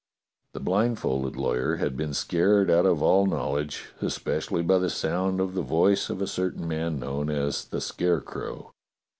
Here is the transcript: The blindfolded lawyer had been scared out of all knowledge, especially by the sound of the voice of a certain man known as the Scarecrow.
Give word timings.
The 0.53 0.59
blindfolded 0.59 1.35
lawyer 1.35 1.75
had 1.75 1.95
been 1.95 2.15
scared 2.15 2.71
out 2.71 2.87
of 2.87 3.03
all 3.03 3.27
knowledge, 3.27 3.89
especially 4.01 4.63
by 4.63 4.79
the 4.79 4.89
sound 4.89 5.39
of 5.39 5.53
the 5.53 5.61
voice 5.61 6.09
of 6.09 6.23
a 6.23 6.27
certain 6.27 6.67
man 6.67 6.97
known 6.97 7.29
as 7.29 7.65
the 7.65 7.81
Scarecrow. 7.81 8.71